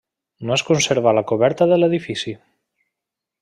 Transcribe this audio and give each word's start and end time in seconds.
No 0.49 0.55
es 0.55 0.63
conserva 0.69 1.13
la 1.17 1.23
coberta 1.33 1.69
de 1.73 1.79
l'edifici. 1.83 2.35